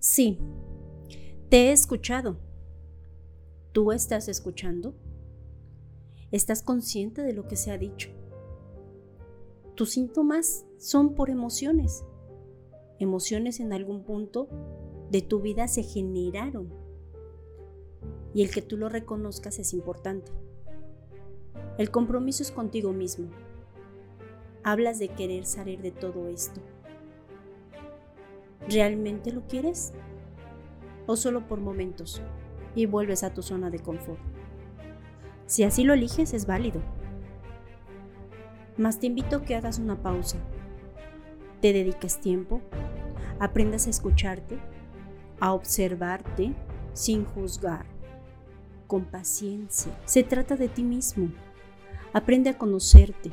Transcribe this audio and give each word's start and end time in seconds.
Sí, 0.00 0.38
te 1.50 1.68
he 1.68 1.72
escuchado. 1.72 2.38
¿Tú 3.72 3.92
estás 3.92 4.28
escuchando? 4.28 4.94
¿Estás 6.30 6.62
consciente 6.62 7.20
de 7.20 7.34
lo 7.34 7.46
que 7.46 7.56
se 7.56 7.70
ha 7.70 7.76
dicho? 7.76 8.08
Tus 9.74 9.90
síntomas 9.90 10.64
son 10.78 11.14
por 11.14 11.28
emociones. 11.28 12.02
Emociones 12.98 13.60
en 13.60 13.74
algún 13.74 14.02
punto 14.02 14.48
de 15.10 15.20
tu 15.20 15.42
vida 15.42 15.68
se 15.68 15.82
generaron. 15.82 16.72
Y 18.32 18.42
el 18.42 18.50
que 18.50 18.62
tú 18.62 18.78
lo 18.78 18.88
reconozcas 18.88 19.58
es 19.58 19.74
importante. 19.74 20.32
El 21.76 21.90
compromiso 21.90 22.42
es 22.42 22.50
contigo 22.50 22.94
mismo. 22.94 23.28
Hablas 24.64 24.98
de 24.98 25.08
querer 25.08 25.44
salir 25.44 25.82
de 25.82 25.90
todo 25.90 26.28
esto. 26.28 26.62
¿Realmente 28.68 29.32
lo 29.32 29.46
quieres? 29.46 29.92
¿O 31.06 31.16
solo 31.16 31.46
por 31.46 31.60
momentos 31.60 32.22
y 32.74 32.86
vuelves 32.86 33.24
a 33.24 33.34
tu 33.34 33.42
zona 33.42 33.70
de 33.70 33.80
confort? 33.80 34.20
Si 35.46 35.64
así 35.64 35.82
lo 35.82 35.94
eliges 35.94 36.34
es 36.34 36.46
válido. 36.46 36.80
Mas 38.76 39.00
te 39.00 39.06
invito 39.06 39.36
a 39.36 39.42
que 39.42 39.56
hagas 39.56 39.78
una 39.78 40.00
pausa, 40.00 40.38
te 41.60 41.72
dediques 41.72 42.20
tiempo, 42.20 42.60
aprendas 43.38 43.86
a 43.86 43.90
escucharte, 43.90 44.58
a 45.40 45.52
observarte 45.52 46.54
sin 46.92 47.24
juzgar, 47.24 47.86
con 48.86 49.04
paciencia. 49.04 49.92
Se 50.04 50.22
trata 50.22 50.56
de 50.56 50.68
ti 50.68 50.82
mismo. 50.82 51.30
Aprende 52.12 52.50
a 52.50 52.58
conocerte, 52.58 53.30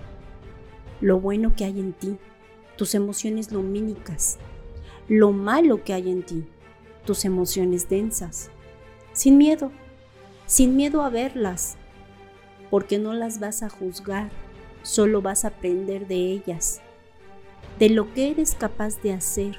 lo 1.02 1.20
bueno 1.20 1.56
que 1.56 1.66
hay 1.66 1.80
en 1.80 1.94
ti, 1.94 2.18
tus 2.76 2.96
emociones 2.96 3.52
lumínicas, 3.52 4.38
lo 5.08 5.32
malo 5.32 5.84
que 5.84 5.94
hay 5.94 6.10
en 6.10 6.24
ti, 6.24 6.46
tus 7.06 7.26
emociones 7.26 7.90
densas, 7.90 8.50
sin 9.14 9.38
miedo, 9.38 9.72
sin 10.46 10.76
miedo 10.76 11.02
a 11.02 11.10
verlas, 11.10 11.78
porque 12.70 13.00
no 13.00 13.14
las 13.14 13.40
vas 13.40 13.64
a 13.64 13.70
juzgar, 13.70 14.30
solo 14.84 15.22
vas 15.22 15.46
a 15.46 15.50
aprender 15.50 16.08
de 16.08 16.32
ellas, 16.32 16.82
de 17.80 17.90
lo 17.90 18.14
que 18.14 18.32
eres 18.32 18.56
capaz 18.56 19.02
de 19.02 19.14
hacer, 19.14 19.58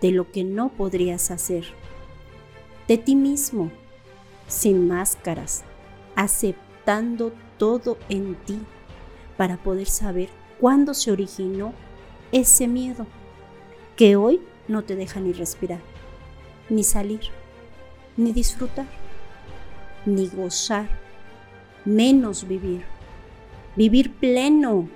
de 0.00 0.12
lo 0.12 0.30
que 0.30 0.44
no 0.44 0.68
podrías 0.68 1.30
hacer, 1.30 1.64
de 2.86 2.98
ti 2.98 3.16
mismo, 3.16 3.70
sin 4.46 4.86
máscaras, 4.86 5.64
aceptando 6.14 7.32
todo 7.58 7.98
en 8.08 8.34
ti. 8.44 8.58
Para 9.36 9.58
poder 9.58 9.86
saber 9.86 10.30
cuándo 10.58 10.94
se 10.94 11.12
originó 11.12 11.74
ese 12.32 12.68
miedo. 12.68 13.06
Que 13.96 14.16
hoy 14.16 14.40
no 14.68 14.82
te 14.84 14.96
deja 14.96 15.20
ni 15.20 15.32
respirar, 15.32 15.80
ni 16.68 16.82
salir, 16.84 17.20
ni 18.16 18.32
disfrutar, 18.32 18.86
ni 20.04 20.28
gozar, 20.28 20.88
menos 21.84 22.46
vivir. 22.46 22.82
Vivir 23.76 24.14
pleno. 24.14 24.88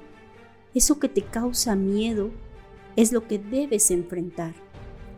Eso 0.74 0.98
que 0.98 1.08
te 1.08 1.22
causa 1.22 1.76
miedo 1.76 2.30
es 2.96 3.12
lo 3.12 3.26
que 3.26 3.38
debes 3.38 3.90
enfrentar. 3.90 4.54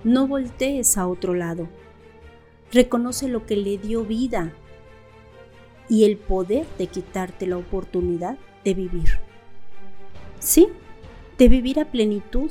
No 0.03 0.27
voltees 0.27 0.99
a 0.99 1.07
otro 1.07 1.35
lado. 1.35 1.69
Reconoce 2.73 3.29
lo 3.29 3.47
que 3.47 3.57
le 3.57 3.79
dio 3.79 4.05
vida 4.05 4.53
y 5.89 6.05
el 6.05 6.17
poder 6.17 6.67
de 6.79 6.87
quitarte 6.87 7.47
la 7.47 7.59
oportunidad 7.59 8.39
de 8.65 8.75
vivir. 8.75 9.11
Sí, 10.41 10.69
de 11.39 11.49
vivir 11.49 11.79
a 11.79 11.85
plenitud 11.85 12.51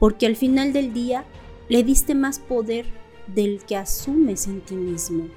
porque 0.00 0.26
al 0.26 0.34
final 0.34 0.72
del 0.72 0.92
día 0.92 1.24
le 1.68 1.84
diste 1.84 2.16
más 2.16 2.40
poder 2.40 2.86
del 3.28 3.62
que 3.64 3.76
asumes 3.76 4.48
en 4.48 4.60
ti 4.62 4.74
mismo. 4.74 5.28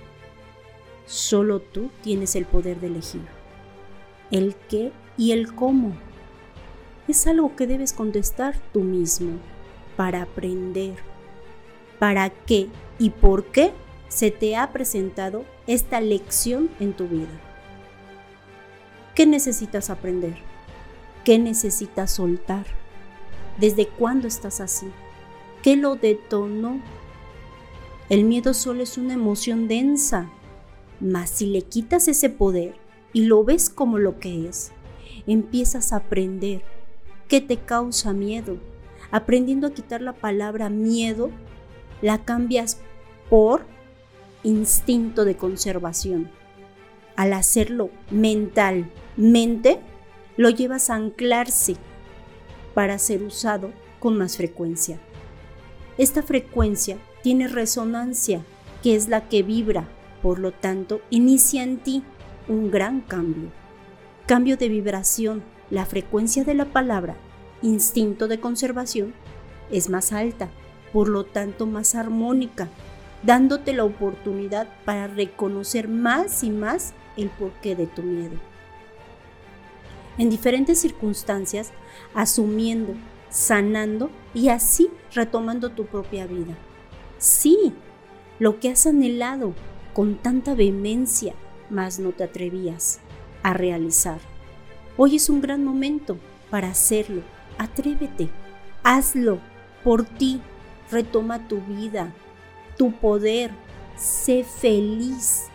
Solo 1.05 1.59
tú 1.59 1.91
tienes 2.01 2.35
el 2.35 2.45
poder 2.45 2.79
de 2.79 2.87
elegir 2.87 3.21
el 4.31 4.55
qué 4.67 4.91
y 5.15 5.31
el 5.31 5.53
cómo. 5.53 5.95
Es 7.07 7.27
algo 7.27 7.55
que 7.55 7.67
debes 7.67 7.93
contestar 7.93 8.55
tú 8.71 8.79
mismo 8.81 9.37
para 9.95 10.23
aprender 10.23 10.95
para 11.99 12.29
qué 12.29 12.67
y 12.99 13.11
por 13.11 13.45
qué 13.45 13.71
se 14.09 14.29
te 14.29 14.57
ha 14.57 14.73
presentado 14.73 15.45
esta 15.67 16.01
lección 16.01 16.69
en 16.81 16.91
tu 16.91 17.07
vida. 17.07 17.39
¿Qué 19.15 19.25
necesitas 19.25 19.89
aprender? 19.89 20.35
¿Qué 21.23 21.39
necesitas 21.39 22.11
soltar? 22.11 22.65
¿Desde 23.59 23.87
cuándo 23.87 24.27
estás 24.27 24.59
así? 24.59 24.87
¿Qué 25.61 25.75
lo 25.75 25.95
detonó? 25.95 26.81
El 28.09 28.25
miedo 28.25 28.53
solo 28.53 28.83
es 28.83 28.97
una 28.97 29.13
emoción 29.13 29.67
densa, 29.67 30.29
mas 30.99 31.29
si 31.29 31.45
le 31.45 31.61
quitas 31.61 32.07
ese 32.07 32.29
poder 32.29 32.75
y 33.13 33.25
lo 33.25 33.43
ves 33.43 33.69
como 33.69 33.97
lo 33.97 34.19
que 34.19 34.47
es, 34.47 34.71
empiezas 35.27 35.93
a 35.93 35.97
aprender 35.97 36.63
qué 37.27 37.41
te 37.41 37.57
causa 37.57 38.13
miedo. 38.13 38.57
Aprendiendo 39.11 39.67
a 39.67 39.73
quitar 39.73 40.01
la 40.01 40.13
palabra 40.13 40.69
miedo, 40.69 41.29
la 42.01 42.25
cambias 42.25 42.79
por 43.29 43.65
instinto 44.43 45.23
de 45.23 45.37
conservación. 45.37 46.29
Al 47.15 47.33
hacerlo 47.33 47.91
mentalmente, 48.09 49.79
lo 50.35 50.49
llevas 50.49 50.89
a 50.89 50.95
anclarse 50.95 51.77
para 52.73 52.97
ser 52.97 53.23
usado 53.23 53.71
con 53.99 54.17
más 54.17 54.37
frecuencia. 54.37 54.99
Esta 55.97 56.23
frecuencia 56.23 56.97
tiene 57.21 57.47
resonancia, 57.47 58.43
que 58.81 58.95
es 58.95 59.07
la 59.07 59.29
que 59.29 59.43
vibra, 59.43 59.87
por 60.21 60.39
lo 60.39 60.51
tanto, 60.51 61.01
inicia 61.09 61.63
en 61.63 61.77
ti 61.77 62.03
un 62.47 62.71
gran 62.71 63.01
cambio. 63.01 63.49
Cambio 64.25 64.57
de 64.57 64.69
vibración, 64.69 65.43
la 65.69 65.85
frecuencia 65.85 66.43
de 66.43 66.53
la 66.53 66.65
palabra 66.65 67.15
instinto 67.61 68.27
de 68.27 68.39
conservación 68.39 69.13
es 69.71 69.89
más 69.89 70.11
alta, 70.11 70.49
por 70.91 71.07
lo 71.07 71.23
tanto 71.23 71.65
más 71.65 71.95
armónica, 71.95 72.67
dándote 73.23 73.73
la 73.73 73.85
oportunidad 73.85 74.67
para 74.83 75.07
reconocer 75.07 75.87
más 75.87 76.43
y 76.43 76.49
más 76.49 76.93
el 77.15 77.29
porqué 77.29 77.75
de 77.75 77.87
tu 77.87 78.03
miedo 78.03 78.52
en 80.17 80.29
diferentes 80.29 80.79
circunstancias, 80.79 81.71
asumiendo, 82.13 82.93
sanando 83.29 84.09
y 84.33 84.49
así 84.49 84.89
retomando 85.13 85.71
tu 85.71 85.85
propia 85.85 86.27
vida. 86.27 86.55
Sí, 87.17 87.73
lo 88.39 88.59
que 88.59 88.69
has 88.69 88.85
anhelado 88.85 89.53
con 89.93 90.15
tanta 90.15 90.53
vehemencia, 90.55 91.33
mas 91.69 91.99
no 91.99 92.11
te 92.11 92.23
atrevías 92.23 92.99
a 93.41 93.53
realizar. 93.53 94.19
Hoy 94.97 95.15
es 95.15 95.29
un 95.29 95.41
gran 95.41 95.63
momento 95.63 96.17
para 96.49 96.69
hacerlo. 96.69 97.21
Atrévete, 97.57 98.29
hazlo 98.83 99.39
por 99.83 100.05
ti. 100.05 100.41
Retoma 100.91 101.47
tu 101.47 101.61
vida, 101.61 102.13
tu 102.77 102.91
poder. 102.91 103.51
Sé 103.95 104.43
feliz 104.43 105.45